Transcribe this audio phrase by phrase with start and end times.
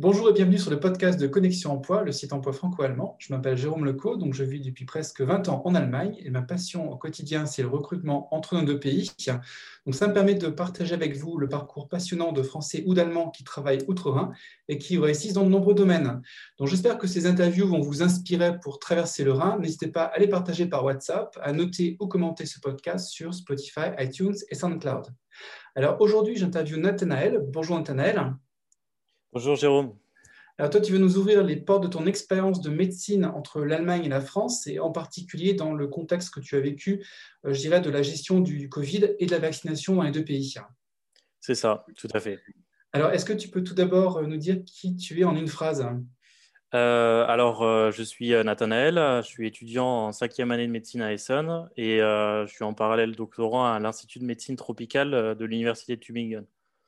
[0.00, 3.16] Bonjour et bienvenue sur le podcast de Connexion Emploi, le site emploi franco-allemand.
[3.18, 6.40] Je m'appelle Jérôme Leco, donc je vis depuis presque 20 ans en Allemagne et ma
[6.40, 9.10] passion au quotidien, c'est le recrutement entre nos deux pays.
[9.84, 13.28] Donc ça me permet de partager avec vous le parcours passionnant de Français ou d'Allemands
[13.28, 14.32] qui travaillent outre-Rhin
[14.68, 16.22] et qui réussissent dans de nombreux domaines.
[16.58, 19.58] Donc j'espère que ces interviews vont vous inspirer pour traverser le Rhin.
[19.58, 23.90] N'hésitez pas à les partager par WhatsApp, à noter ou commenter ce podcast sur Spotify,
[23.98, 25.08] iTunes et SoundCloud.
[25.74, 27.44] Alors aujourd'hui, j'interviewe Nathanaël.
[27.52, 28.32] Bonjour Nathanaël.
[29.32, 29.94] Bonjour Jérôme.
[30.58, 34.04] Alors toi, tu veux nous ouvrir les portes de ton expérience de médecine entre l'Allemagne
[34.04, 37.06] et la France, et en particulier dans le contexte que tu as vécu,
[37.46, 40.24] euh, je dirais, de la gestion du Covid et de la vaccination dans les deux
[40.24, 40.56] pays.
[41.38, 42.40] C'est ça, tout à fait.
[42.92, 45.48] Alors, est-ce que tu peux tout d'abord euh, nous dire qui tu es en une
[45.48, 45.88] phrase?
[46.74, 51.68] Euh, alors, je suis Nathanaël, je suis étudiant en cinquième année de médecine à Essen
[51.76, 56.44] et je suis en parallèle doctorant à l'Institut de médecine tropicale de l'Université de Tübingen.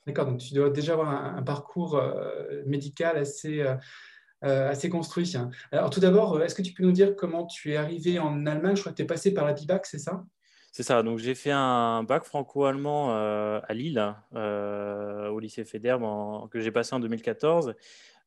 [0.06, 3.76] D'accord, donc tu dois déjà avoir un, parcours euh, médical assez, euh,
[4.42, 5.32] euh, assez construit.
[5.70, 8.74] Alors tout d'abord, est-ce que tu peux nous dire comment tu es arrivé en Allemagne?
[8.74, 10.24] Je crois que tu es passé par la BIBAC, c'est ça?
[10.72, 16.72] C'est ça, donc j'ai fait un bac franco-allemand à Lille, au lycée Federbe, que j'ai
[16.72, 17.74] passé en 2014.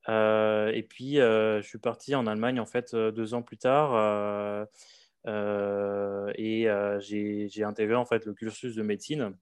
[0.07, 4.67] et puis, je suis parti en Allemagne, en fait, deux ans plus tard.
[6.37, 6.67] et
[6.99, 9.33] j'ai intégré, en fait, le cursus de médecine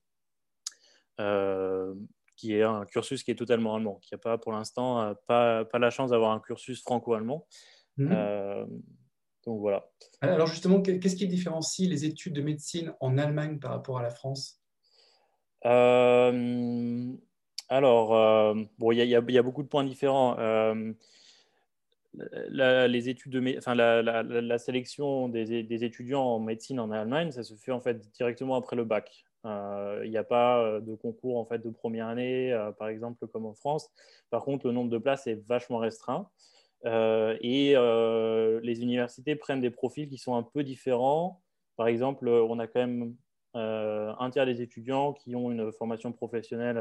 [2.35, 5.65] qui est un cursus qui est totalement allemand, qui n'a pas pour l'instant euh, pas,
[5.65, 7.47] pas, la chance d'avoir un cursus franco-allemand.
[7.97, 8.09] Mhm.
[8.11, 8.65] Euh,
[9.45, 9.89] donc voilà.
[10.21, 14.09] Alors justement, qu'est-ce qui différencie les études de médecine en Allemagne par rapport à la
[14.09, 14.61] France?
[15.65, 17.13] Euh,
[17.69, 20.37] Alors, bon, il y, y, a beaucoup de points différents.
[22.49, 27.31] La, les études de, enfin, la, la, sélection des, des, étudiants en médecine en Allemagne,
[27.31, 29.25] ça se fait en fait directement après le bac.
[29.45, 32.87] Euh, il n'y a pas euh, de concours en fait de première année, euh, par
[32.87, 33.89] exemple, comme en France.
[34.29, 36.29] Par contre, le nombre de places est vachement restreint.
[36.85, 37.75] et
[38.63, 41.41] les universités prennent des profils qui sont un peu différents.
[41.75, 43.15] Par exemple, on a quand même
[43.53, 46.77] un tiers des étudiants qui ont une formation professionnelle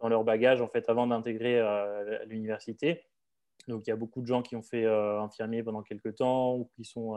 [0.00, 1.62] dans leur bagage en fait avant d'intégrer
[2.26, 3.04] l'université.
[3.68, 6.68] Donc il y a beaucoup de gens qui ont fait infirmier pendant quelques temps ou
[6.76, 7.16] qui sont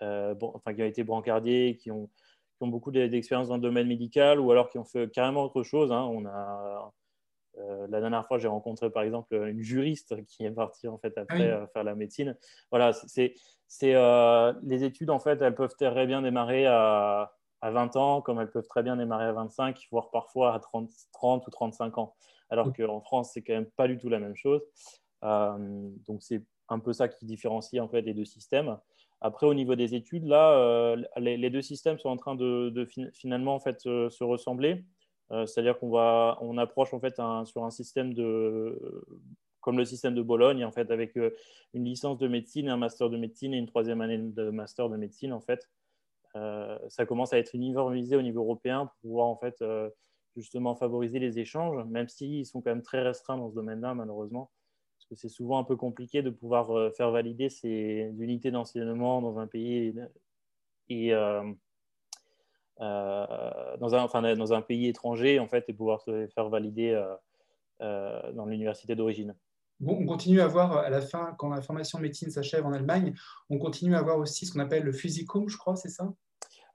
[0.00, 3.86] euh, enfin, qui ont été brancardiers, qui ont, qui ont beaucoup d'expérience dans le domaine
[3.86, 5.92] médical ou alors qui ont fait carrément autre chose.
[5.92, 6.08] Hein.
[6.10, 6.92] On a,
[7.58, 11.16] euh, la dernière fois, j'ai rencontré par exemple une juriste qui est partie en fait
[11.18, 12.36] après ah euh, faire la médecine.
[12.70, 13.34] Voilà, c'est
[13.80, 18.50] les études en fait, elles peuvent très bien démarrer à, à, 20 ans, comme elles
[18.50, 22.14] peuvent très bien démarrer à 25, voire parfois à 30, 30 ou 35 ans.
[22.50, 24.62] Alors qu'en France, c'est quand même pas du tout la même chose.
[25.22, 28.76] donc c'est un peu ça qui différencie en fait les deux systèmes.
[29.24, 33.54] Après, au niveau des études, là, euh, les, deux systèmes sont en train de, finalement
[33.54, 34.84] en fait, euh, se ressembler.
[35.30, 39.06] Euh, c'est-à-dire qu'on va, on approche en fait sur un système de,
[39.60, 41.14] comme le système de Bologne, en fait, avec
[41.72, 44.96] une licence de médecine, un master de médecine et une troisième année de master de
[44.96, 45.70] médecine, en fait.
[46.88, 49.64] ça commence à être uniformisé au niveau européen pour pouvoir en fait
[50.36, 54.50] justement favoriser les échanges, même s'ils sont quand même très restreints dans ce domaine-là, malheureusement
[55.14, 59.46] c'est souvent un peu compliqué de pouvoir euh, faire valider ces unités d'enseignement dans un
[59.46, 59.94] pays
[60.88, 61.42] et euh,
[62.80, 67.00] euh, dans, un, pays étranger en fait et pouvoir se faire valider
[67.80, 69.34] dans l'université d'origine.
[69.84, 73.14] On continue à voir à la fin, quand la formation médecine s'achève en Allemagne,
[73.50, 76.12] on continue à voir aussi ce qu'on appelle le physicum, je crois, c'est ça?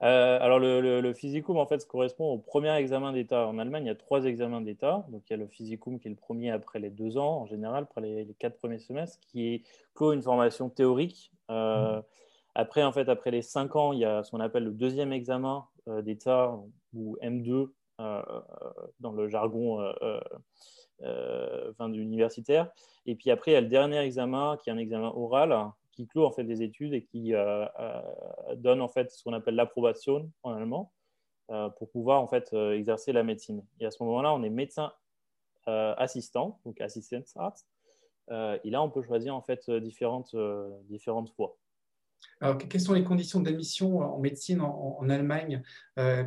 [0.04, 3.48] Euh, alors, le, le, physicum, en fait, correspond au premier examen d'État.
[3.48, 5.06] En Allemagne, il y a trois examens d'État.
[5.10, 7.46] Donc, il y a le physicum qui est le premier après les deux ans, en
[7.46, 9.64] général, après les, quatre premiers semestres, qui est
[9.96, 11.32] clos une formation théorique.
[11.50, 12.02] Euh,
[12.54, 15.14] après, en fait, après les cinq ans, il y a ce qu'on appelle le deuxième
[15.14, 16.56] examen euh, d'État,
[16.94, 17.70] ou M2,
[19.00, 19.84] dans le jargon
[21.82, 22.70] universitaire.
[23.08, 26.08] Et puis après, il y a le dernier examen, qui est un examen oral, qui
[26.08, 28.02] clôt en fait des études et qui euh, euh,
[28.56, 30.94] donne en fait ce qu'on appelle l'approbation en allemand
[31.50, 33.66] euh, pour pouvoir en fait exercer la médecine.
[33.80, 34.94] Et à ce moment-là, on est médecin
[35.66, 37.68] assistant, donc Assistenzarzt.
[38.30, 40.34] et là, on peut choisir en fait différentes,
[40.84, 41.58] différentes voies.
[42.40, 45.62] Alors, quelles sont les conditions d'admission en médecine en, Allemagne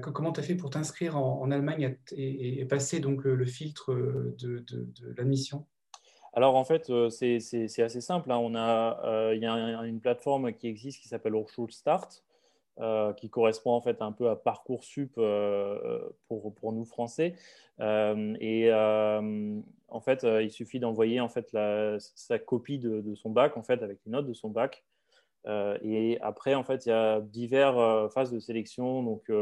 [0.03, 5.15] Comment tu as fait pour t'inscrire en, Allemagne et, passer donc le, filtre de, de
[5.17, 5.67] l'admission?
[6.33, 8.31] Alors en fait, euh, c'est assez simple.
[8.31, 8.97] Hein.
[9.05, 12.09] Euh, il y a une plateforme qui existe qui s'appelle Hochschulstart,
[12.79, 15.15] euh, qui correspond en fait un peu à Parcoursup
[16.29, 17.35] pour, nous Français.
[17.81, 21.21] et en fait, il suffit d'envoyer
[22.15, 24.85] sa copie de, son bac en fait avec les notes de son bac.
[25.47, 29.03] et après, en fait, il y a diverses phases de sélection.
[29.03, 29.33] Donc,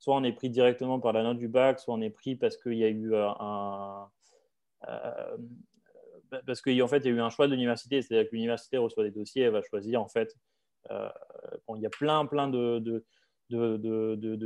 [0.00, 2.56] soit on est pris directement par la note du bac, soit on est pris parce
[2.56, 4.08] qu'il y a eu un
[6.46, 9.04] parce qu'en fait, il y a eu un choix de l'université, c'est-à-dire que l'université reçoit
[9.04, 10.34] des dossiers, elle va choisir en fait.
[10.90, 13.04] il y a plein, plein de,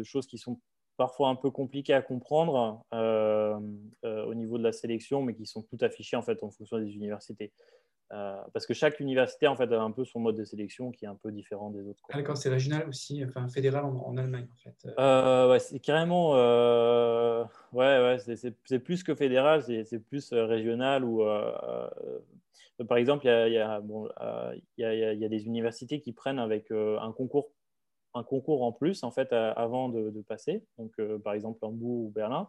[0.04, 0.60] choses qui sont
[0.96, 5.78] parfois un peu compliquées à comprendre au niveau de la sélection, mais qui sont tout
[5.80, 7.52] affichées en fait en fonction des universités.
[8.10, 11.04] Euh, parce que chaque université en fait a un peu son mode de sélection qui
[11.04, 12.02] est un peu différent des autres.
[12.08, 14.88] Ah, d'accord, c'est régional aussi, enfin fédéral en, Allemagne en fait.
[14.98, 17.44] Euh, ouais, c'est carrément, euh,
[17.74, 21.22] ouais, ouais, c'est plus que fédéral, c'est plus régional ou
[22.88, 24.08] par exemple, il y a, y, a, bon,
[24.78, 27.50] y, a, y a, des universités qui prennent avec un concours
[28.14, 32.08] un concours en plus en fait avant de, de passer, donc par exemple Hambourg ou
[32.08, 32.48] Berlin.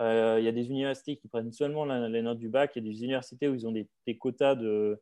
[0.00, 2.72] Euh, il y a des universités qui prennent seulement les notes du bac.
[2.74, 5.00] Il y a des universités où ils ont des, quotas de,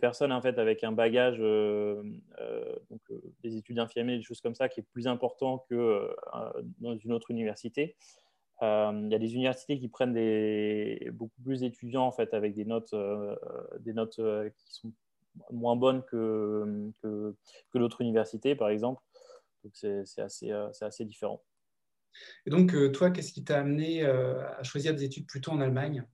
[0.00, 2.02] personnes en fait, avec un bagage, euh,
[2.40, 3.00] euh, donc,
[3.42, 6.14] des études infirmières, des choses comme ça, qui est plus important que
[6.80, 7.96] dans une autre université.
[8.60, 10.12] il y a des universités qui prennent
[11.12, 12.94] beaucoup plus d'étudiants en fait, avec des notes,
[13.80, 14.92] des notes qui sont
[15.52, 17.34] moins bonnes que, que,
[17.70, 19.02] que l'autre université, par exemple.
[19.64, 21.42] Donc c'est assez, assez différent.
[22.46, 25.60] Et donc, euh, toi, qu'est-ce qui t'a amené euh, à choisir des études plutôt en
[25.60, 26.04] Allemagne?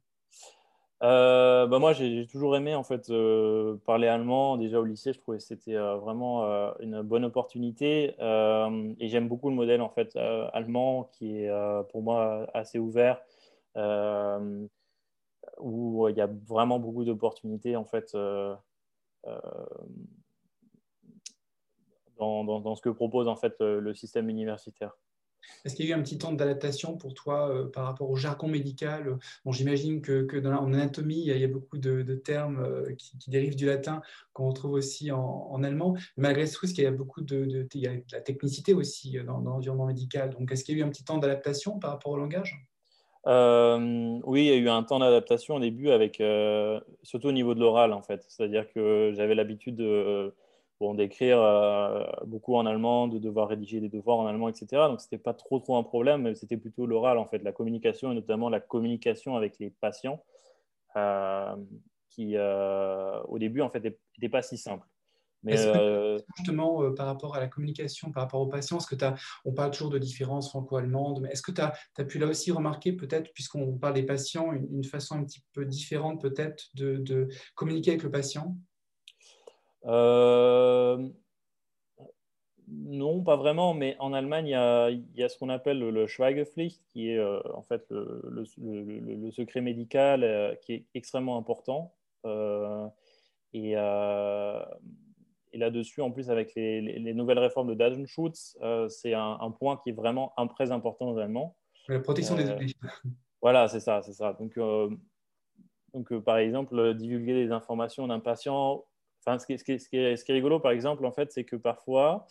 [1.02, 3.12] Euh, bah moi, j'ai toujours aimé en fait
[3.84, 4.56] parler allemand.
[4.56, 6.44] Déjà au lycée, je trouvais que c'était vraiment
[6.80, 8.14] une bonne opportunité.
[8.18, 11.50] et j'aime beaucoup le modèle en fait allemand qui est
[11.90, 13.20] pour moi assez ouvert,
[15.58, 18.16] où il y a vraiment beaucoup d'opportunités en fait
[22.16, 24.96] dans, dans, ce que propose en fait le système universitaire.
[25.64, 28.16] Est-ce qu'il y a eu un petit temps d'adaptation pour toi euh, par rapport au
[28.16, 29.18] jargon médical?
[29.44, 33.56] Bon, J'imagine que, dans en anatomie, il y a, beaucoup de, termes euh, qui, dérivent
[33.56, 34.02] du latin
[34.32, 35.96] qu'on retrouve aussi en, allemand.
[36.16, 39.24] malgré tout, il y a beaucoup de, il y a de la technicité aussi euh,
[39.24, 40.30] dans, l'environnement médical?
[40.30, 42.66] Donc, est-ce qu'il y a eu un petit temps d'adaptation par rapport au langage?
[43.26, 46.22] Oui, il y a eu un temps d'adaptation au début, avec,
[47.02, 48.22] surtout au niveau de l'oral, en fait.
[48.28, 50.34] C'est-à-dire que j'avais l'habitude de,
[50.80, 54.66] d'écrire euh, beaucoup en allemand, de devoir rédiger des devoirs en allemand, etc.
[54.88, 57.52] Donc, ce n'était pas trop, trop un problème, mais c'était plutôt l'oral, en fait, la
[57.52, 60.22] communication, et notamment la communication avec les patients,
[60.96, 61.56] euh,
[62.10, 64.86] qui, euh, au début, en fait, n'était pas si simple.
[65.42, 65.58] Mais
[66.38, 69.72] justement, par rapport à la communication, par rapport aux patients, est-ce que as, on parle
[69.72, 73.30] toujours de différences franco-allemandes, mais est-ce que tu as, as, pu là aussi remarquer, peut-être,
[73.34, 78.04] puisqu'on parle des patients, une, façon un petit peu différente, peut-être, de, de communiquer avec
[78.04, 78.56] le patient?
[82.68, 87.10] Non, pas vraiment, mais en Allemagne, il y a, ce qu'on appelle le, Schweigepflicht, qui
[87.10, 91.94] est euh, en fait le, secret médical euh, qui est extrêmement important.
[93.52, 93.74] et,
[95.56, 98.56] là-dessus, en plus, avec les, nouvelles réformes de Datenschutz,
[98.88, 101.56] c'est un, point qui est vraiment un, très important aux Allemands.
[101.88, 102.72] La protection des données.
[103.42, 104.32] Voilà, c'est ça, c'est ça.
[104.32, 104.58] Donc,
[105.92, 108.84] donc par exemple, divulguer des informations d'un patient
[109.38, 112.26] ce, qui, ce, qui est, rigolo, par exemple, en fait, c'est que parfois,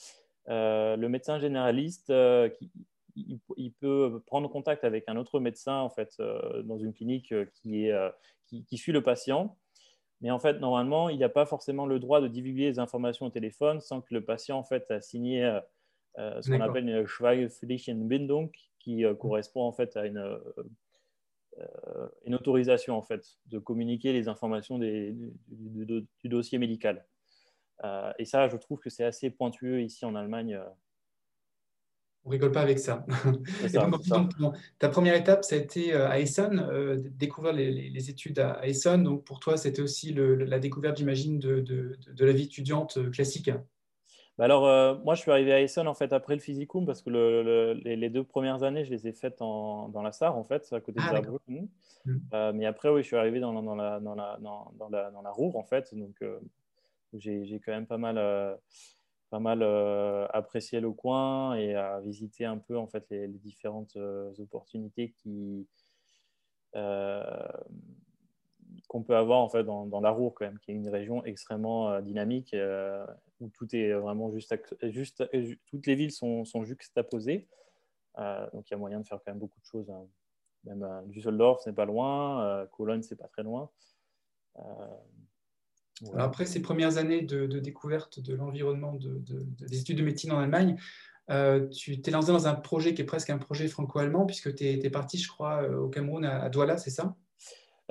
[0.49, 2.49] euh, le médecin généraliste, euh,
[3.15, 8.77] il, peut prendre contact avec un autre médecin, en fait, euh, dans une clinique qui,
[8.77, 9.57] suit le patient.
[10.21, 13.29] Mais en fait, normalement, il n'a pas forcément le droit de divulguer les informations au
[13.29, 15.59] téléphone sans que le patient, en fait, a signé
[16.17, 20.39] ce qu'on appelle une Schweigepflichtenbindung, qui correspond, en fait, à une
[22.25, 25.15] une autorisation en fait de communiquer les informations des,
[25.48, 27.05] du, dossier médical.
[27.83, 30.60] Euh, et ça, je trouve que c'est assez pointueux ici en Allemagne.
[32.25, 33.05] On rigole pas avec ça.
[34.79, 39.03] ta première étape, ça a été euh, à Essen, découvrir les, études à Essen.
[39.03, 43.51] Donc pour toi, c'était aussi la découverte, j'imagine, de, de, la vie étudiante classique.
[44.37, 47.03] Bah alors, euh, moi, je suis arrivé à Essen en fait après le physicum parce
[47.03, 50.81] que les, deux premières années, je les ai faites dans la Sarre, en fait, à
[50.81, 51.69] côté de ah, Saarbrücken.
[52.05, 52.17] Mmh.
[52.33, 55.21] Euh, mais après, oui, je suis arrivé dans, dans, la, dans, la, dans, la, dans
[55.21, 55.93] la Ruhr, en fait.
[55.93, 56.39] Donc, euh,
[57.13, 58.15] j'ai quand même pas mal,
[59.29, 59.61] pas mal
[60.33, 63.95] apprécié le coin et à visiter un peu en fait les, les différentes
[64.39, 65.67] opportunités qui
[68.87, 72.01] qu'on peut avoir en fait dans, la Ruhr quand même, qui est une région extrêmement
[72.01, 72.55] dynamique
[73.43, 73.73] où toutes
[75.88, 77.47] les villes sont, juxtaposées.
[78.19, 79.89] Euh, donc il y a moyen de faire quand même beaucoup de choses.
[79.89, 80.05] Hein.
[80.65, 82.43] Même euh, Düsseldorf, c'est pas loin.
[82.45, 83.69] Euh, Cologne, c'est pas très loin.
[86.15, 90.77] Après ces premières années de, découverte de l'environnement de, des études de médecine en Allemagne,
[91.71, 94.89] tu t'es lancé dans un projet qui est presque un projet franco-allemand, puisque tu es,
[94.89, 97.15] parti, je crois, au Cameroun, à Douala, c'est ça?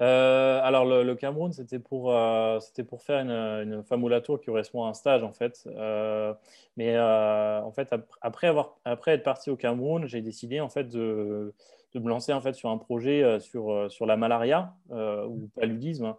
[0.01, 4.85] Euh, alors, le, Cameroun, c'était pour, euh, c'était pour faire une, une famulature qui correspond
[4.85, 5.65] à un stage, en fait.
[5.67, 6.33] Euh,
[6.77, 11.55] mais en fait, après, avoir, après être parti au Cameroun, j'ai décidé, en fait, de,
[11.95, 16.15] de me lancer en fait sur un projet sur, sur la malaria ou paludisme,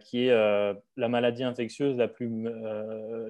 [0.00, 2.46] qui est la maladie infectieuse la plus,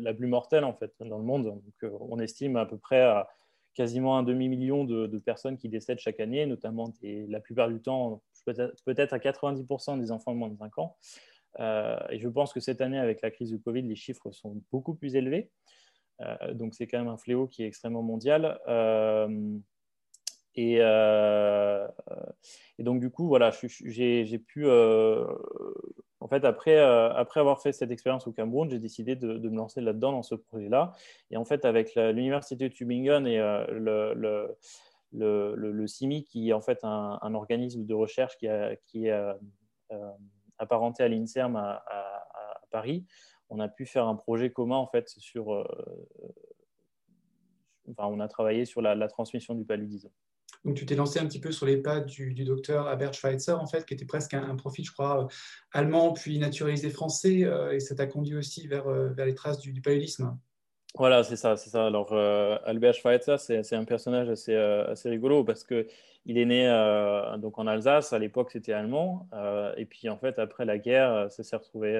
[0.00, 1.44] la plus mortelle en fait dans le monde.
[1.44, 3.28] Donc, on estime à peu près à
[3.78, 8.20] quasiment un demi-million de, personnes qui décèdent chaque année, notamment la plupart du temps,
[8.84, 10.96] peut-être à 90% des enfants de moins de 5 ans.
[11.58, 14.94] et je pense que cette année, avec la crise du Covid, les chiffres sont beaucoup
[14.94, 15.50] plus élevés.
[16.20, 18.58] Euh, donc c'est quand même un fléau qui est extrêmement mondial.
[18.68, 19.56] Euh,
[20.54, 21.86] et, euh,
[22.80, 23.52] donc, du coup, voilà,
[23.84, 24.68] j'ai pu.
[24.68, 29.80] en fait, après, après avoir fait cette expérience au Cameroun, j'ai décidé de, me lancer
[29.80, 30.94] là-dedans, dans ce projet-là.
[31.30, 33.38] Et en fait, avec l'Université de Tübingen et
[33.70, 34.56] le,
[35.12, 39.34] le, le, CIMI, qui est en fait un, organisme de recherche qui, a, qui est
[40.58, 41.82] apparenté à l'INSERM à,
[42.70, 43.06] Paris,
[43.48, 45.54] on a pu faire un projet commun en fait sur.
[45.54, 45.64] Euh,
[47.90, 50.10] enfin, on a travaillé sur la, transmission du paludisme.
[50.64, 53.66] Donc, tu t'es lancé un petit peu sur les pas du, docteur Albert Schweitzer, en
[53.66, 55.28] fait, qui était presque un, profil, je crois, euh,
[55.72, 59.80] allemand, puis naturalisé français, euh, et ça t'a conduit aussi vers, vers les traces du,
[59.80, 60.36] paludisme.
[60.95, 61.87] Voilà, c'est ça, c'est ça.
[61.87, 65.87] Alors, Albert Schweitzer, c'est un personnage assez, assez rigolo parce que
[66.26, 66.66] il est né
[67.38, 68.12] donc en Alsace.
[68.12, 69.28] À l'époque, c'était allemand,
[69.76, 71.95] et puis en fait, après la guerre, ça s'est retrouvé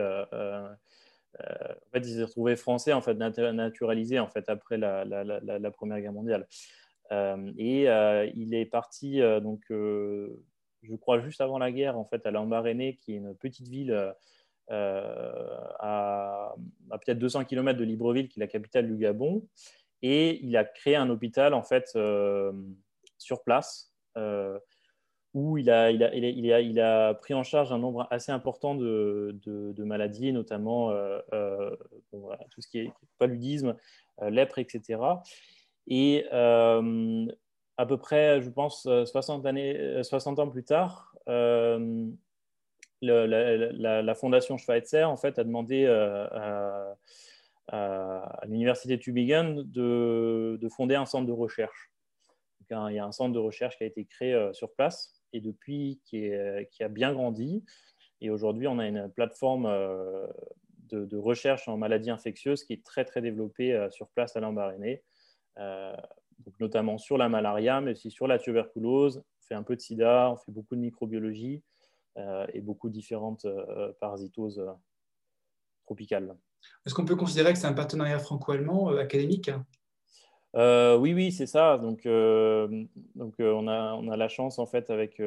[1.41, 6.01] euh, en fait, il s'est retrouvé français, en fait, naturalisé, en fait, après la, Première
[6.01, 6.47] Guerre mondiale.
[7.13, 12.25] Euh, et euh, il est parti, donc, je crois, juste avant la guerre, en fait,
[12.27, 14.15] à Lambaréné, qui est une petite ville
[14.71, 16.55] à,
[16.91, 19.47] peut-être 200 km de Libreville, qui est la capitale du Gabon.
[20.03, 21.89] Et il a créé un hôpital, en fait,
[23.19, 23.93] sur place
[25.35, 31.77] où il a, pris en charge un nombre assez important de, maladies, notamment euh, euh,
[32.51, 33.77] tout ce qui est paludisme,
[34.23, 35.01] euh, lèpre, etc.
[35.87, 41.15] Et à peu près, je pense, 60, années, 60 ans plus tard,
[43.03, 46.97] la, fondation Schweitzer en fait, a demandé à,
[47.69, 51.91] à l'université de Tübingen de, de, fonder un centre de recherche.
[52.71, 56.01] Il y a un centre de recherche qui a été créé sur place et depuis
[56.05, 56.31] qui,
[56.71, 57.65] qui, a bien grandi.
[58.21, 60.27] Et aujourd'hui, on a une plateforme euh,
[60.91, 65.03] de, recherche en maladies infectieuses qui est très, très développée euh, sur place à Lambaréné,
[65.59, 65.95] euh,
[66.61, 69.19] notamment sur la malaria, mais aussi sur la tuberculose.
[69.19, 71.63] On fait un peu de sida, on fait beaucoup de microbiologie
[72.53, 73.47] et beaucoup de différentes
[74.01, 74.65] parasitoses
[75.85, 76.37] tropicales.
[76.85, 79.51] Est-ce qu'on peut considérer que c'est un partenariat franco-allemand académique?
[80.57, 81.79] Euh, oui, oui, c'est ça.
[81.79, 82.85] Donc, euh,
[83.15, 85.21] donc euh, on, a, on a la chance, en fait, avec.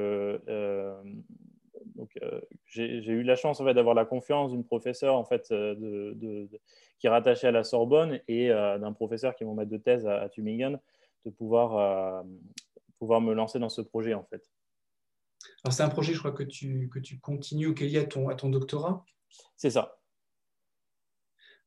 [1.95, 2.17] donc,
[2.65, 6.49] j'ai eu la chance, en fait, d'avoir la confiance d'une professeure, en fait, de,
[6.99, 10.07] qui est rattachée à la Sorbonne et d'un professeur qui est mon maître de thèse
[10.07, 10.79] à, Tübingen,
[11.25, 12.23] de pouvoir,
[12.97, 14.50] pouvoir me lancer dans ce projet, en fait.
[15.63, 18.05] Alors, c'est un projet, je crois, que tu, que tu continues, auquel il y a
[18.05, 19.05] ton, à ton doctorat?
[19.57, 19.97] C'est ça.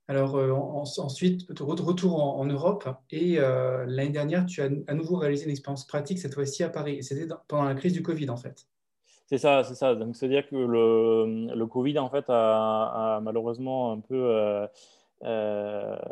[0.07, 5.45] Alors euh, ensuite, retour en, Europe et euh, l'année dernière, tu as à nouveau réalisé
[5.45, 7.03] une expérience pratique, cette fois-ci à Paris.
[7.03, 8.67] C'était pendant la crise du Covid en fait.
[9.27, 9.95] C'est ça, c'est ça.
[9.95, 14.69] Donc c'est-à-dire que le, le, Covid en fait a, malheureusement un peu
[15.25, 16.07] euh,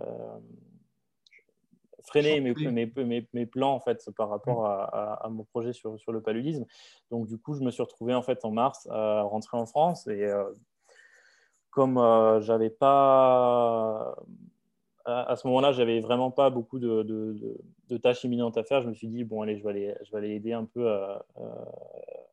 [2.04, 6.20] freiné mes, mes, mes, plans en fait par rapport à, mon projet sur, sur, le
[6.20, 6.66] paludisme.
[7.10, 10.06] Donc du coup, je me suis retrouvé en fait en mars à rentrer en France
[10.06, 10.30] et
[11.72, 14.14] comme euh, j'avais pas
[15.04, 18.82] à, ce moment-là, j'avais vraiment pas beaucoup de, de, tâches imminentes à faire.
[18.82, 20.88] Je me suis dit bon allez, je vais aller, je vais aller aider un peu
[20.88, 21.26] à,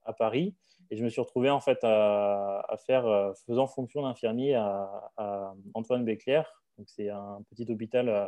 [0.05, 0.53] à, Paris.
[0.91, 6.05] Et je me suis retrouvé en fait à, faire euh, faisant fonction d'infirmier à, Antoine
[6.05, 6.61] Béclair.
[6.77, 8.27] Donc c'est un petit hôpital euh,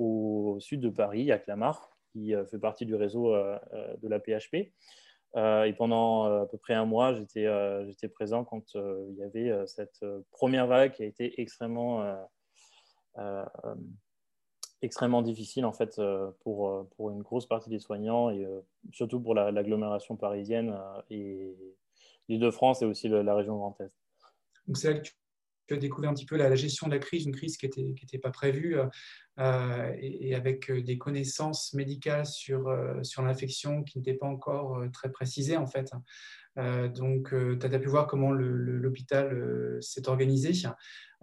[0.00, 4.72] au sud de Paris, à Clamart, qui fait partie du réseau de la PHP.
[5.36, 9.22] Euh, et pendant euh, à peu près un mois, j'étais euh, présent quand il y
[9.22, 12.04] avait cette première vague qui a été extrêmement,
[14.82, 16.00] extrêmement difficile en fait,
[16.40, 18.46] pour, pour une grosse partie des soignants et
[18.92, 20.76] surtout pour l'agglomération parisienne
[21.10, 21.56] et
[22.28, 23.92] l'Île-de-France et aussi la région Grand Est.
[24.66, 25.02] Donc c'est
[25.70, 28.18] tu as découvert un petit peu la, gestion de la crise, une crise qui n'était
[28.18, 28.76] pas prévue
[29.38, 35.12] euh, et, avec euh, des connaissances médicales sur, euh, l'infection qui n'étaient pas encore très
[35.12, 35.92] précisées en fait.
[36.56, 40.52] donc, tu as pu voir comment l'hôpital s'est organisé.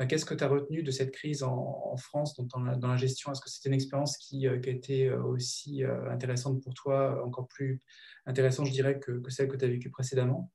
[0.08, 3.32] Qu'est-ce que tu as retenu de cette crise en, France dans, la, gestion?
[3.32, 7.82] Est-ce que c'était une expérience qui, qui, a été aussi intéressante pour toi, encore plus
[8.25, 10.51] intéressante, je dirais, que, que celle que tu as vécue précédemment?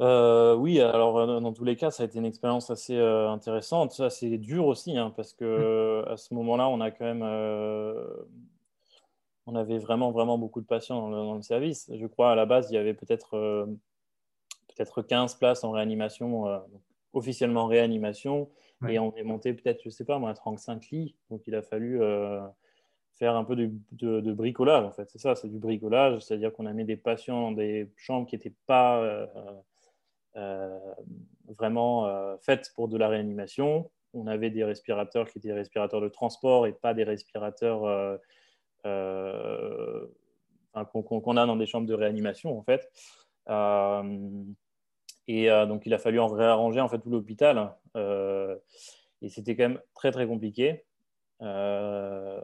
[0.00, 3.30] Euh, oui, alors euh, dans tous les cas, ça a été une expérience assez euh,
[3.30, 6.08] intéressante, assez dure aussi, hein, parce que mmh.
[6.12, 7.22] à ce moment-là, on a quand même
[9.48, 11.90] on avait vraiment, vraiment beaucoup de patients dans le, service.
[11.94, 13.66] Je crois à la base, il y avait peut-être
[14.68, 16.44] peut-être 15 places en réanimation,
[17.12, 18.50] officiellement réanimation,
[18.88, 21.14] et on est monté peut-être, je sais pas, moi, à 35 lits.
[21.30, 22.00] Donc il a fallu
[23.12, 25.08] faire un peu de, bricolage, en fait.
[25.10, 28.34] C'est ça, c'est du bricolage, c'est-à-dire qu'on a mis des patients dans des chambres qui
[28.34, 29.28] n'étaient pas
[31.46, 33.90] vraiment faites pour de la réanimation.
[34.14, 38.18] On avait des respirateurs qui étaient des respirateurs de transport et pas des respirateurs
[38.86, 40.06] euh,
[40.92, 42.90] qu'on a dans des chambres de réanimation en fait.
[43.48, 44.44] Euh,
[45.26, 47.74] et euh, donc il a fallu en réarranger en fait tout l'hôpital.
[47.94, 50.84] et c'était quand même très très compliqué.
[51.40, 52.42] à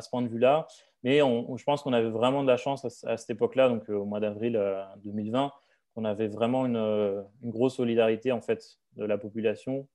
[0.00, 0.66] ce point de vue-là.
[1.04, 4.20] Mais je pense qu'on avait vraiment de la chance à, cette époque-là, donc au mois
[4.20, 4.60] d'avril
[5.04, 5.52] 2020,
[5.94, 9.86] qu'on avait vraiment une, une, grosse solidarité en fait de la population.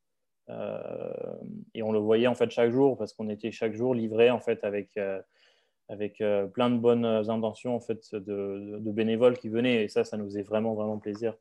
[0.49, 1.35] Euh,
[1.73, 4.39] et on le voyait en fait chaque jour parce qu'on était chaque jour livré en
[4.39, 5.21] fait avec euh,
[5.89, 9.83] avec euh, plein de bonnes intentions en fait de, bénévoles qui venaient.
[9.83, 11.35] Et ça ça nous faisait vraiment vraiment plaisir.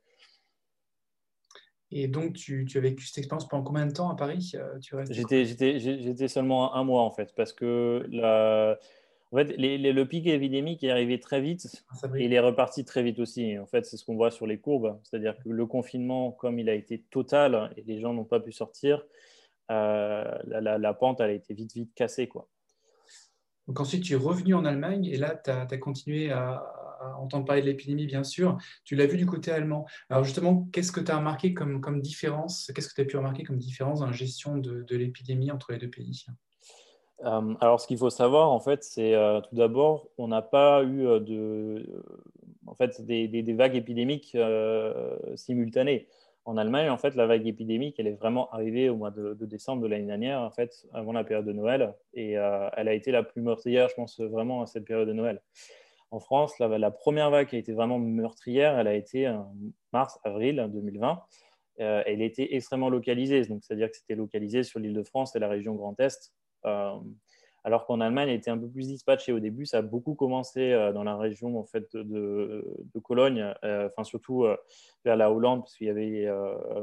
[1.91, 4.53] Et donc tu, tu as vécu cette expérience pendant combien de temps à Paris?
[5.11, 8.79] J'étais seulement un, mois en fait parce que la,
[9.31, 11.67] en fait, le pic épidémique est arrivé très vite
[12.15, 13.59] et il est reparti très vite aussi.
[13.59, 14.99] En fait, c'est ce qu'on voit sur les courbes.
[15.03, 18.53] C'est-à-dire que le confinement, comme il a été total et les gens n'ont pas pu
[18.53, 19.05] sortir,
[19.71, 22.27] euh, la, pente, elle a été vite, vite cassée.
[22.27, 22.49] Quoi.
[23.67, 26.65] Donc ensuite, tu es revenu en Allemagne et là, tu as, continué à,
[27.19, 28.57] entendre parler de l'épidémie, bien sûr.
[28.85, 29.87] Tu l'as vu du côté allemand.
[30.09, 32.73] Alors justement, qu'est-ce que tu as remarqué comme, comme différence?
[32.75, 35.73] Qu'est-ce que tu as pu remarquer comme différence dans la gestion de, de l'épidémie entre
[35.73, 36.25] les deux pays?
[37.25, 40.83] Euh, alors, ce qu'il faut savoir, en fait, c'est euh, tout d'abord, on n'a pas
[40.85, 42.05] eu euh, de,
[42.67, 44.37] en fait, des, vagues épidémiques
[45.35, 46.07] simultanées.
[46.45, 49.83] En Allemagne, en fait, la vague épidémique, elle est vraiment arrivée au mois de, décembre
[49.83, 53.23] de l'année dernière, en fait, avant la période de Noël, et elle a été la
[53.23, 55.43] plus meurtrière, je pense, vraiment à cette période de Noël.
[56.11, 59.53] En France, la, la première vague qui a été vraiment meurtrière, elle a été en
[59.93, 61.23] mars-avril 2020.
[61.77, 65.49] elle était extrêmement localisée, donc c'est-à-dire que c'était localisé sur l'île de France et la
[65.49, 66.33] région Grand Est,
[66.65, 69.67] alors qu'en Allemagne, elle était un peu plus dispatchée au début.
[69.67, 72.65] Ça a beaucoup commencé euh, dans la région en fait, de,
[73.03, 74.47] Cologne, euh, surtout
[75.05, 76.29] vers la Hollande, parce qu'il y avait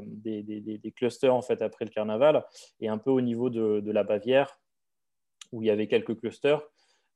[0.04, 2.46] des, clusters en fait, après le carnaval,
[2.80, 4.60] et un peu au niveau de, la Bavière,
[5.52, 6.62] où il y avait quelques clusters.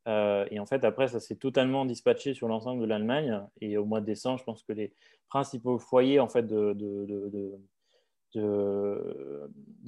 [0.07, 3.41] et en fait, après, ça s'est totalement dispatché sur l'ensemble de l'Allemagne.
[3.61, 4.93] Et au mois de décembre, je pense que les
[5.29, 6.75] principaux foyers en fait, de,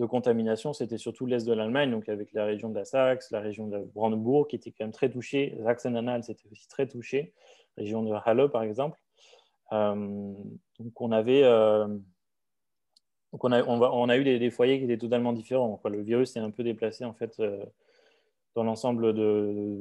[0.08, 3.68] contamination, c'était surtout l'est de l'Allemagne, donc avec la région de la Saxe, la région
[3.68, 5.56] de Brandebourg, qui était quand même très touchée.
[5.64, 7.34] Sachsen-Anhalt, c'était aussi très touché.
[7.78, 9.00] La région de Halle, par exemple.
[9.74, 10.34] Euh,
[10.80, 11.44] donc, on avait.
[11.44, 11.88] Euh,
[13.34, 15.80] on a, on, a eu des, foyers qui étaient totalement différents.
[15.86, 17.64] Le virus s'est un peu déplacé, en fait, euh,
[18.56, 19.14] dans l'ensemble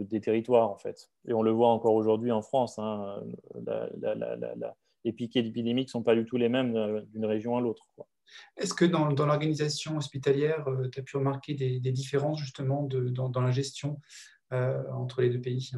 [0.06, 1.10] des territoires, en fait.
[1.26, 2.78] Et on le voit encore aujourd'hui en France.
[2.78, 3.20] Hein,
[5.04, 7.88] les pics épidémiques ne sont pas du tout les mêmes d'une région à l'autre.
[8.56, 13.50] Est-ce que dans, l'organisation hospitalière, euh, tu as pu remarquer des, différences justement dans, la
[13.50, 14.00] gestion
[14.52, 15.72] euh, entre les deux pays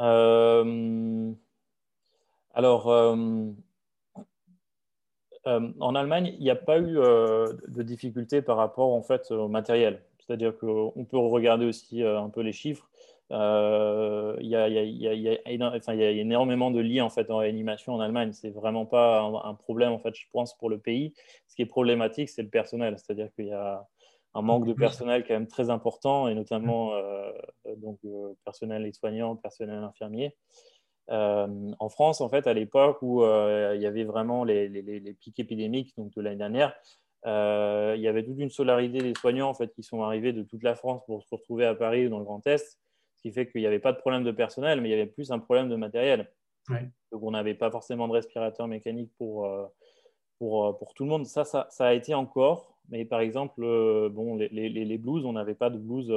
[0.00, 1.32] euh,
[2.54, 2.86] Alors,
[5.46, 10.02] en Allemagne, il n'y a pas eu de difficulté par rapport en fait, au matériel.
[10.18, 12.88] C'est-à-dire qu'on peut regarder aussi un peu les chiffres.
[13.30, 18.32] Il y, a énormément de lits en, fait, en réanimation en Allemagne.
[18.32, 21.14] C'est vraiment pas un, problème, en fait, je pense, pour le pays.
[21.48, 22.96] Ce qui est problématique, c'est le personnel.
[22.98, 23.86] C'est-à-dire qu'il y a
[24.34, 27.32] un manque de personnel quand même très important, et notamment euh,
[27.76, 30.36] donc, euh, personnel soignant, personnel infirmier.
[31.10, 35.38] Euh, en France, en fait, à l'époque où il y avait vraiment les, les, pics
[35.38, 36.74] épidémiques donc de l'année dernière,
[37.24, 40.62] il y avait toute une solidarité des soignants en fait, qui sont arrivés de toute
[40.62, 42.78] la France pour se retrouver à Paris ou dans le Grand Est
[43.22, 45.30] qui fait qu'il n'y avait pas de problème de personnel, mais il y avait plus
[45.30, 46.30] un problème de matériel.
[46.68, 49.66] Donc on n'avait pas forcément de respirateur mécanique pour, euh,
[50.38, 51.26] pour, euh, pour, tout le monde.
[51.26, 55.32] Ça, ça, a été encore, mais par exemple, euh, bon, les, les, les blouses, on
[55.32, 56.12] n'avait pas de blouses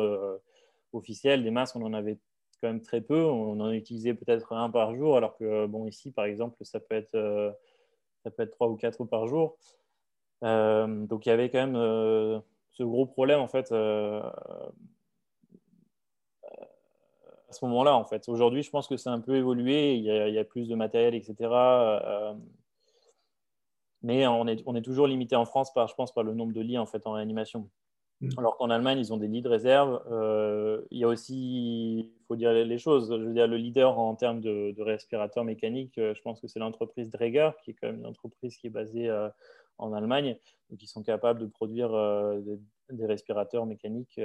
[0.94, 2.18] officielles, des masques, on en avait
[2.62, 3.24] quand même très peu.
[3.24, 6.96] On en utilisait peut-être un par jour, alors que bon, ici, par exemple, ça peut
[6.96, 7.56] être,
[8.24, 9.58] ça peut être trois ou quatre par jour.
[10.42, 12.42] donc il y avait quand même
[12.72, 13.74] ce gros problème en fait
[17.56, 18.28] ce moment-là, en fait.
[18.30, 21.36] Aujourd'hui, je pense que c'est un peu évolué, il y, a, plus de matériel, etc.
[21.42, 22.34] Euh,
[24.04, 26.54] mais on est, on est, toujours limité en France, par, je pense, par le nombre
[26.54, 27.70] de lits en, fait, en réanimation.
[28.22, 28.30] Mm.
[28.38, 30.02] Alors qu'en Allemagne, ils ont des lits de réserve.
[30.12, 33.98] Euh, il y a aussi, il faut dire les choses, je veux dire, le leader
[33.98, 37.74] en termes de, de respirateurs mécaniques, euh, je pense que c'est l'entreprise Dräger, qui est
[37.74, 39.10] quand même une entreprise qui est basée
[39.78, 40.38] en Allemagne,
[40.70, 41.90] donc ils sont capables de produire
[42.42, 42.60] des,
[42.92, 44.20] des, respirateurs mécaniques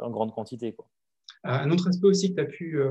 [0.00, 0.72] en grande quantité.
[0.72, 0.86] Quoi.
[1.44, 2.82] Un autre aspect aussi que tu as, pu,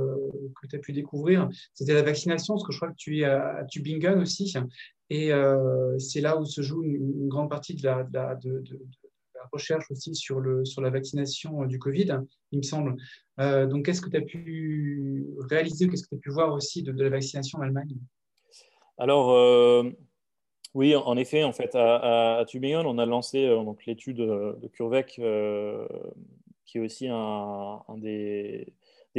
[0.74, 4.20] as pu découvrir, c'était la vaccination, parce que je crois que tu es à, Tübingen
[4.20, 4.54] aussi,
[5.10, 5.32] et
[6.00, 8.04] c'est là où se joue une, grande partie de la,
[8.36, 8.64] de,
[9.54, 12.20] recherche aussi sur, le, sur la vaccination du Covid,
[12.52, 12.98] il me semble.
[13.38, 16.92] donc, qu'est-ce que tu as pu réaliser, qu'est-ce que tu as pu voir aussi de,
[16.92, 17.96] la vaccination en Allemagne?
[18.98, 19.86] Alors,
[20.74, 25.22] oui, en effet, en fait, à, Tübingen, on a lancé donc l'étude de CureVac
[26.72, 28.74] qui est aussi un, des,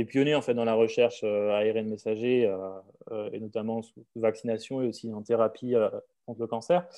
[0.07, 2.57] pionniers en fait, dans la recherche ARN messager, euh,
[3.11, 5.91] euh, et notamment sous vaccination et aussi en thérapie euh,
[6.25, 6.89] contre le cancer.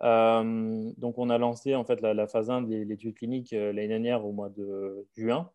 [0.00, 4.32] donc, on a lancé en fait, la, phase 1 de l'étude clinique l'année dernière au
[4.32, 5.48] mois de juin.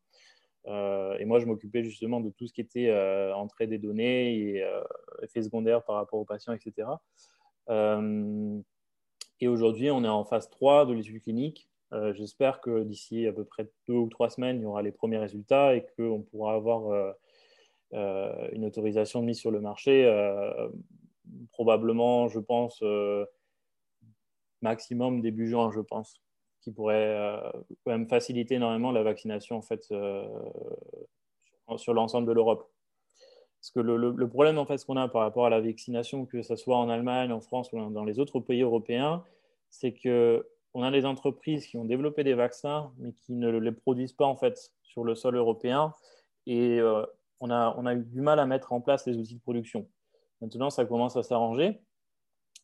[0.67, 2.93] et moi, je m'occupais justement de tout ce qui était
[3.33, 4.65] entrée des données et
[5.21, 6.87] effets secondaires par rapport aux patients, etc.
[9.41, 13.33] et aujourd'hui, on est en phase 3 de l'étude clinique euh, j'espère que d'ici à
[13.33, 16.53] peu près deux ou trois semaines, il y aura les premiers résultats et qu'on pourra
[16.53, 17.11] avoir euh,
[17.93, 20.03] euh, une autorisation de mise sur le marché.
[21.51, 22.83] probablement, je pense,
[24.61, 26.21] maximum début juin, je pense,
[26.61, 27.41] qui pourrait
[27.83, 32.69] quand même faciliter énormément la vaccination en fait, sur, l'ensemble de l'Europe.
[33.59, 36.41] Parce que le, le, problème en fait, qu'on a par rapport à la vaccination, que
[36.41, 39.23] ce soit en Allemagne, en France ou dans les autres pays européens,
[39.69, 40.45] c'est que
[40.75, 44.25] on a des entreprises qui ont développé des vaccins, mais qui ne les produisent pas
[44.25, 45.93] en fait sur le sol européen.
[46.47, 47.05] Et euh,
[47.39, 49.87] on, a, eu du mal à mettre en place les outils de production.
[50.41, 51.79] Maintenant, ça commence à s'arranger.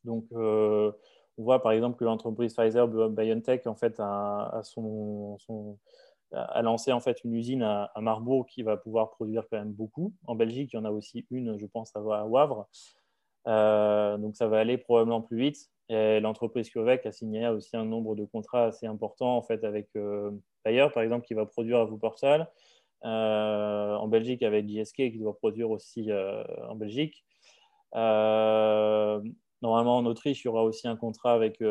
[0.04, 0.92] Donc, euh,
[1.38, 4.62] on voit par exemple que l'entreprise Pfizer BioNTech en fait, a,
[6.62, 10.14] lancé en fait une usine à, Marbourg qui va pouvoir produire quand même beaucoup.
[10.28, 12.68] En Belgique, il y en a aussi une, je pense, à Wavre.
[13.48, 18.16] Euh, donc, ça va aller probablement plus vite l'entreprise CureVac a signé aussi un nombre
[18.16, 20.32] de contrats assez importants en fait, avec euh,
[20.64, 22.50] Bayer, par exemple, qui va produire à Wuppertal.
[23.04, 27.26] Euh, en Belgique, avec GSK, qui doit produire aussi euh, en Belgique.
[27.94, 31.62] normalement, en Autriche, il y aura aussi un contrat avec,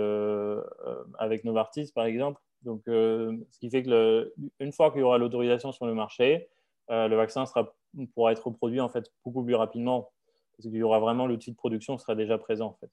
[1.18, 2.40] avec Novartis, par exemple.
[2.62, 6.48] Donc, ce qui fait que une fois qu'il y aura l'autorisation sur le marché,
[6.88, 7.72] le vaccin sera,
[8.14, 10.11] pourra être produit en fait beaucoup plus rapidement
[10.56, 12.90] parce qu'il y aura vraiment l'outil de production sera déjà présent en fait.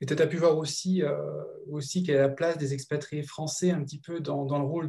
[0.00, 1.16] Et tu as pu voir aussi, euh,
[1.70, 4.88] aussi quelle est la place des expatriés français un petit peu dans, le rôle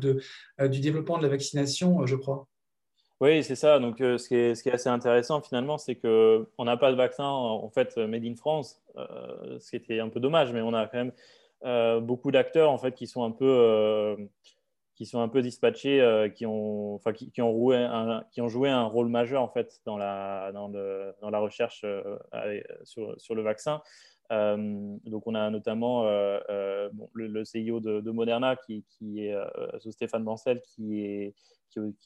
[0.60, 2.48] euh, du développement de la vaccination, euh, je crois.
[3.22, 3.80] Oui, c'est ça.
[3.80, 6.98] Donc, ce, qui est, ce, qui est, assez intéressant finalement, c'est qu'on n'a pas de
[6.98, 10.86] vaccin en fait made in France, ce qui était un peu dommage, mais on a
[10.88, 14.18] quand même beaucoup d'acteurs en fait qui sont un peu
[14.96, 17.54] qui sont un peu dispatchés, qui, ont, enfin, qui, ont
[18.50, 21.86] joué un, rôle majeur en fait dans la, dans, la recherche
[22.84, 23.82] sur, le vaccin.
[24.32, 28.84] Euh, donc, on a notamment euh, euh, le, le, CIO de, Moderna, qui,
[29.20, 29.36] est
[29.92, 31.34] Stéphane Bancel, qui est,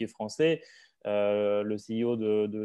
[0.08, 0.62] français.
[1.05, 2.15] le CEO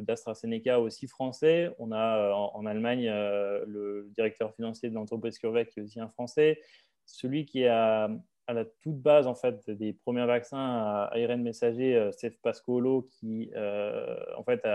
[0.03, 1.71] d'AstraZeneca aussi français.
[1.79, 6.61] On a en, Allemagne le directeur financier de l'entreprise CureVac qui est aussi un français.
[7.07, 8.09] Celui qui est à,
[8.49, 14.45] la toute base en fait des premiers vaccins à ARN messager, Steph Pascolo, qui en
[14.45, 14.67] fait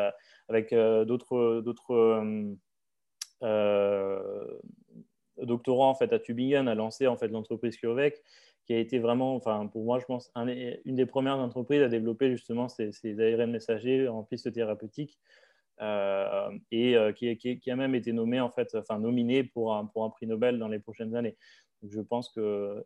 [0.47, 1.61] avec d'autres
[5.41, 8.21] doctorant en fait, à Tübingen a lancé en fait, l'entreprise CureVac,
[8.65, 12.29] qui a été vraiment, enfin, pour moi, je pense, une des premières entreprises à développer
[12.31, 15.19] justement ces, ARN messagers en piste thérapeutique.
[15.81, 20.03] Euh, et euh, qui, a même été nommé en fait, enfin nominé pour un, pour
[20.03, 21.37] un prix Nobel dans les prochaines années.
[21.87, 22.85] Je pense que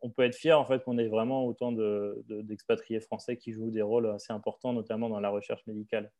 [0.00, 3.70] on peut être fier en fait qu'on ait vraiment autant d'expatriés de, français qui jouent
[3.70, 6.10] des rôles assez importants, notamment dans la recherche médicale.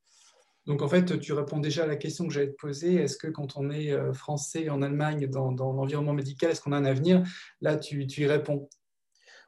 [0.69, 2.97] Donc en fait, tu réponds déjà à la question que j'allais te poser.
[2.97, 6.77] Est-ce que quand on est euh, français en Allemagne, dans, l'environnement médical, est-ce qu'on a
[6.77, 7.23] un avenir?
[7.63, 8.69] Là, tu, y réponds.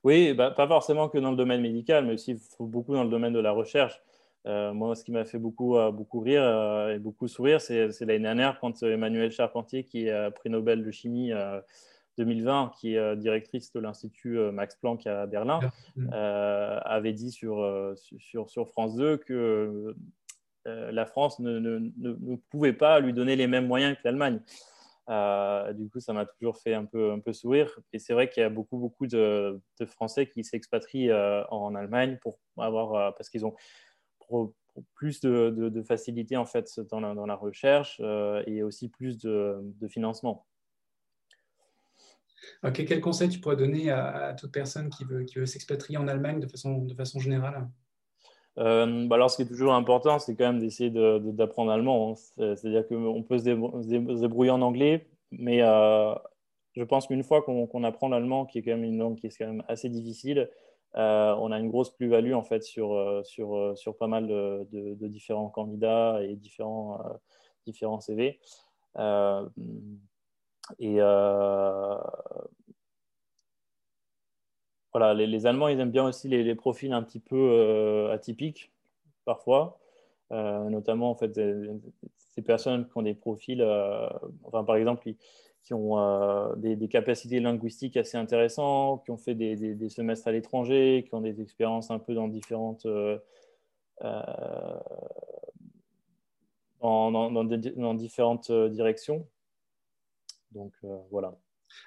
[0.02, 3.34] Oui, bah, pas forcément que dans le domaine médical, mais aussi beaucoup dans le domaine
[3.34, 4.00] de la recherche.
[4.46, 6.42] Euh, moi, ce qui m'a fait beaucoup, euh, beaucoup rire
[6.88, 11.32] et beaucoup sourire, c'est l'année dernière quand Emmanuel Charpentier, qui a prix Nobel de chimie
[12.16, 15.60] 2020, qui est directrice de l'Institut Max Planck à Berlin,
[16.12, 19.94] avait dit sur, sur, sur France 2 que
[20.66, 24.40] euh, la France ne, pouvait pas lui donner les mêmes moyens que l'Allemagne.
[25.08, 27.78] Euh, du coup, ça m'a toujours fait un peu, sourire.
[27.92, 32.18] Et c'est vrai qu'il y a beaucoup, beaucoup de, Français qui s'expatrient euh, en Allemagne
[32.20, 33.54] pour avoir, parce qu'ils ont
[34.94, 38.00] plus de, facilité en fait dans la, recherche
[38.46, 40.46] et aussi plus de, financement.
[42.72, 46.94] quel conseil tu pourrais donner à, toute personne qui veut, s'expatrier en Allemagne de de
[46.94, 47.68] façon générale?
[48.58, 52.12] Euh, bah alors, ce qui est toujours important, c'est quand même d'essayer d'apprendre allemand.
[52.12, 52.54] Hein.
[52.56, 56.14] C'est-à-dire qu'on peut se, débrouiller en anglais, mais euh,
[56.74, 59.38] je pense qu'une fois qu'on apprend l'allemand, qui est quand même une langue qui est
[59.38, 60.50] quand même assez difficile,
[60.94, 65.48] on a une grosse plus-value en fait sur, sur, sur pas mal de, de, différents
[65.48, 67.00] candidats et différents,
[67.64, 68.40] différents CV.
[70.78, 71.00] et
[74.92, 78.72] voilà, les, Allemands, ils aiment bien aussi les, profils un petit peu euh, atypiques,
[79.24, 79.78] parfois.
[80.32, 81.40] Euh, notamment, en fait,
[82.16, 84.08] ces personnes qui ont des profils, euh,
[84.44, 85.02] enfin, par exemple,
[85.62, 91.14] qui, ont des, capacités linguistiques assez intéressantes, qui ont fait des, semestres à l'étranger, qui
[91.14, 92.86] ont des expériences un peu dans différentes...
[96.80, 99.26] dans, différentes directions.
[100.52, 100.72] Donc,
[101.10, 101.34] voilà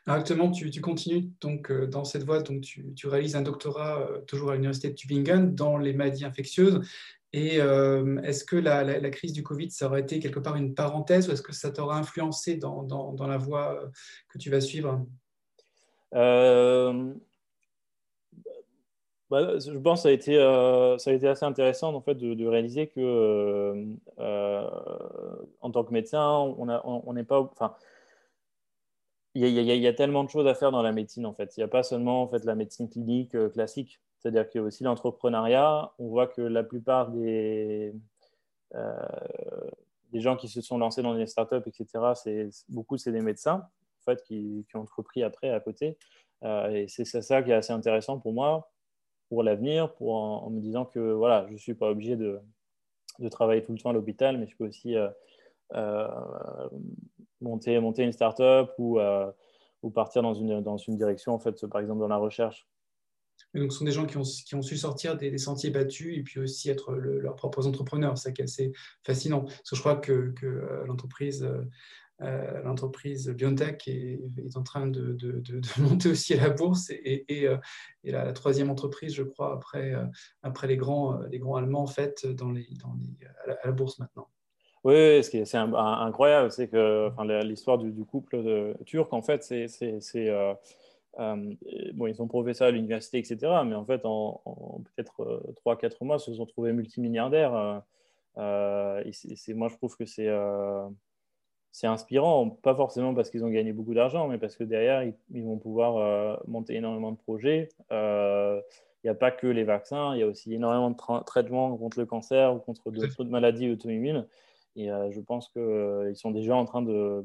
[0.06, 4.52] actuellement, tu, continues donc euh, dans cette voie, donc tu, réalises un doctorat euh, toujours
[4.52, 6.82] à l'université de Tübingen dans les maladies infectieuses.
[7.32, 11.28] Et euh, est-ce que la, crise du Covid, ça aurait été quelque part une parenthèse
[11.28, 13.90] ou est-ce que ça t'aura influencé dans, la voie
[14.30, 15.04] que tu vas suivre?
[19.32, 23.84] Bah, je pense que ça a été, assez intéressant en fait, de, réaliser que
[24.20, 27.52] en tant que médecin, on n'est pas.
[29.36, 31.58] Il y, a, tellement de choses à faire dans la médecine en fait.
[31.58, 34.00] Il n'y a pas seulement en fait la médecine clinique euh, classique.
[34.20, 35.92] C'est-à-dire qu'il y a aussi l'entrepreneuriat.
[35.98, 37.94] On voit que la plupart des,
[38.76, 38.94] euh,
[40.12, 43.68] des gens qui se sont lancés dans des startups, etc., beaucoup c'est des médecins
[44.02, 45.98] en fait, qui, ont entrepris après à côté.
[46.44, 48.72] Euh, et c'est ça qui est assez intéressant pour moi,
[49.30, 52.40] pour l'avenir, pour en, me disant que voilà, je suis pas obligé de,
[53.18, 54.96] de, travailler tout le temps à l'hôpital, mais je peux aussi
[57.44, 59.32] monter, une startup ou, euh,
[59.82, 62.68] ou partir dans une, direction, en fait, par exemple dans la recherche.
[63.54, 66.70] donc, ce sont des gens qui ont, su sortir des, sentiers battus et puis aussi
[66.70, 68.18] être leurs propres entrepreneurs.
[68.18, 68.72] C'est assez
[69.04, 69.42] fascinant.
[69.42, 71.48] Parce que je crois que, euh, l'entreprise,
[72.22, 74.22] euh, l'entreprise Biontech est,
[74.56, 75.18] en train de,
[75.80, 77.50] monter aussi à la bourse et, et,
[78.04, 79.94] la, troisième entreprise, je crois, après,
[80.68, 81.20] les, grands,
[81.56, 84.30] Allemands, en fait, à la bourse maintenant.
[84.84, 89.44] Oui, ce qui est, incroyable, c'est que enfin, l'histoire du, couple de, turc, en fait,
[89.44, 89.68] c'est.
[90.16, 90.54] Euh,
[91.20, 91.54] euh,
[91.94, 93.38] bon, ils sont professeurs à l'université, etc.
[93.66, 94.42] Mais en fait, en,
[94.96, 97.84] peut-être 3-4 euh, mois, ils se sont trouvés multimilliardaires.
[98.36, 100.30] c'est, moi, je trouve que c'est
[101.72, 105.44] c'est inspirant, pas forcément parce qu'ils ont gagné beaucoup d'argent, mais parce que derrière, ils,
[105.44, 107.70] vont pouvoir monter énormément de projets.
[107.90, 108.62] Il
[109.06, 112.06] n'y a pas que les vaccins, il y a aussi énormément de traitements contre le
[112.06, 114.26] cancer ou contre d'autres maladies auto-immunes.
[114.76, 117.24] Et euh, je pense qu'ils euh, sont déjà en train de,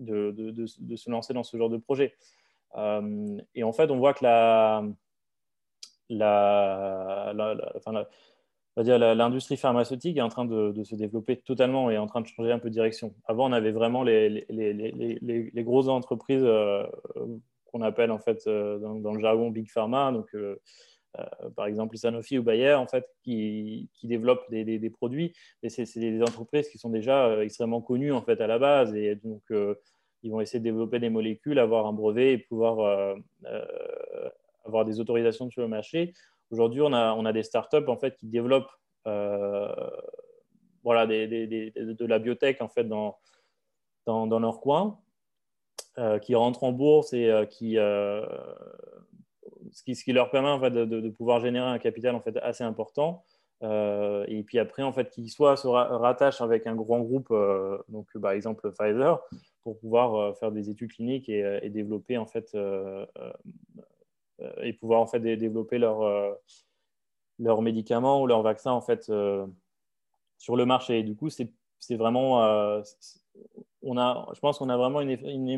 [0.00, 2.14] se lancer dans ce genre de projet.
[2.76, 4.24] Euh, et en fait, on voit que
[9.14, 12.58] l'industrie pharmaceutique est en train de, se développer totalement et en train de changer un
[12.58, 13.14] peu de direction.
[13.26, 14.46] Avant, on avait vraiment les,
[15.56, 16.46] grosses entreprises
[17.66, 20.34] qu'on appelle en fait dans, le jargon Big Pharma, donc
[21.56, 25.34] par exemple Sanofi ou Bayer, en fait, qui, développent des, produits.
[25.62, 28.94] Et c'est des entreprises qui sont déjà euh, extrêmement connues en fait à la base.
[28.94, 29.74] Et donc, euh,
[30.22, 33.16] ils vont essayer de développer des molécules, avoir un brevet et pouvoir
[34.64, 36.12] avoir des autorisations sur le marché.
[36.50, 38.70] Aujourd'hui, on a, on a des startups en fait qui développent
[40.82, 43.16] voilà, de la biotech en fait dans,
[44.06, 44.98] dans, dans leur coin,
[46.22, 47.78] qui rentrent en bourse et qui
[49.72, 52.20] ce qui, ce qui, leur permet en fait, de, de, pouvoir générer un capital en
[52.20, 53.24] fait, assez important.
[53.62, 57.78] Euh, et puis après, en fait, qu'ils soit se rattachent avec un grand groupe, euh,
[57.88, 59.20] donc par exemple Pfizer,
[59.64, 62.56] pour pouvoir euh, faire des études cliniques et, développer en fait
[64.62, 66.36] et pouvoir en fait développer leurs
[67.40, 69.04] leur médicaments ou leurs vaccins en fait
[70.38, 71.00] sur le marché.
[71.00, 72.82] Et du coup, c'est vraiment
[73.82, 75.48] on a, je pense qu'on a vraiment une, une,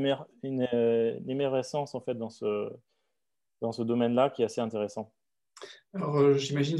[0.43, 2.71] une, une émergence en fait dans ce,
[3.61, 5.13] dans ce domaine-là qui est assez intéressant.
[5.95, 6.79] Alors, euh, j'imagine,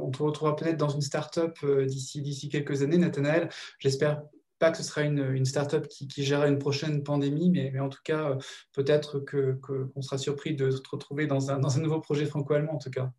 [0.00, 3.48] on te retrouvera peut-être dans une start-up euh, d'ici, d'ici quelques années, Nathanaël.
[3.78, 4.22] J'espère
[4.58, 7.80] pas que ce sera une, une start-up qui, qui, gérera une prochaine pandémie, mais, mais
[7.80, 8.36] en tout cas, euh,
[8.72, 12.74] peut-être qu'on que, sera surpris de se retrouver dans un, dans un nouveau projet franco-allemand,
[12.74, 13.10] en tout cas.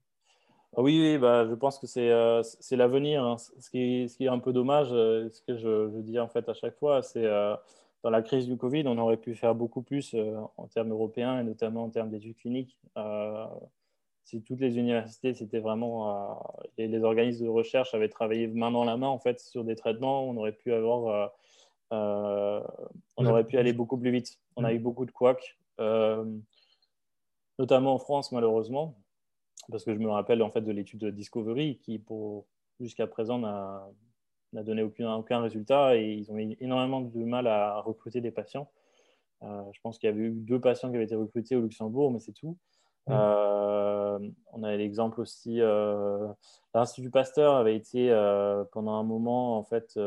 [0.76, 2.10] Ah oui, bah, je pense que c'est
[2.42, 3.24] c'est l'avenir.
[3.24, 3.36] Hein.
[3.38, 6.50] Ce, qui, ce qui est un peu dommage, ce que je, je, dis en fait
[6.50, 7.28] à chaque fois, c'est
[8.04, 11.40] dans la crise du Covid, on aurait pu faire beaucoup plus euh, en termes européens
[11.40, 12.78] et notamment en termes d'études cliniques.
[12.98, 13.46] Euh,
[14.26, 16.34] si toutes les universités, c'était vraiment euh,
[16.78, 20.28] les, organismes de recherche avaient travaillé main dans la main en fait sur des traitements,
[20.28, 21.32] on aurait pu avoir,
[21.92, 24.38] on aurait pu aller beaucoup plus vite.
[24.58, 25.58] On a eu beaucoup de couacs,
[27.58, 28.96] notamment en France malheureusement,
[29.70, 32.46] parce que je me rappelle en fait de l'étude Discovery qui pour
[32.80, 33.88] jusqu'à présent n'a
[34.54, 38.32] n'a donné aucun, aucun résultat et ils ont eu énormément de mal à recruter des
[38.32, 38.70] patients.
[39.44, 42.12] Euh, je pense qu'il y avait eu deux patients qui avaient été recrutés au Luxembourg,
[42.12, 42.58] mais c'est tout.
[43.08, 45.60] on a l'exemple aussi,
[46.74, 48.10] l'Institut Pasteur avait été
[48.72, 50.00] pendant un moment en fait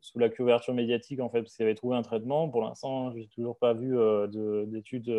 [0.00, 2.48] sous la couverture médiatique en fait parce qu'il avait trouvé un traitement.
[2.48, 3.96] Pour l'instant, je n'ai toujours pas vu
[4.66, 5.12] d'études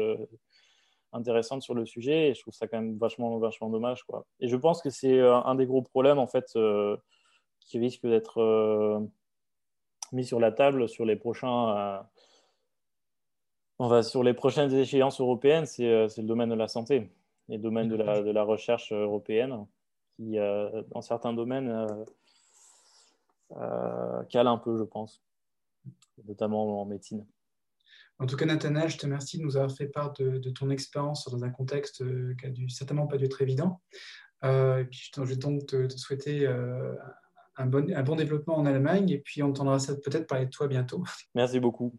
[1.11, 4.03] intéressantes sur le sujet et je trouve ça quand même vachement, vachement dommage.
[4.03, 4.25] Quoi.
[4.39, 6.57] Et je pense que c'est un des gros problèmes en fait
[7.65, 9.07] qui risque d'être
[10.11, 12.05] mis sur la table sur les prochains
[13.79, 17.11] on va sur les prochaines échéances européennes, c'est euh, le domaine de la santé
[17.49, 19.65] et le domaine de la, de la recherche européenne
[20.15, 21.69] qui, euh, dans certains domaines,
[23.57, 25.21] euh, cale un peu, je pense,
[26.25, 27.25] notamment en médecine.
[28.19, 31.27] En tout cas, Nathanaël, je te remercie de nous avoir fait part de, ton expérience
[31.29, 32.03] dans un contexte
[32.37, 33.81] qui a dû, certainement pas dû être évident.
[34.45, 36.47] Euh, puis je vais donc te, te souhaiter
[37.57, 40.67] un, bon, un bon développement en Allemagne et puis on entendra peut-être parler de toi
[40.67, 41.03] bientôt.
[41.35, 41.93] Merci beaucoup.